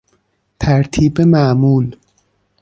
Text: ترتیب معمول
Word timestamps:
ترتیب 0.59 1.21
معمول 1.21 1.95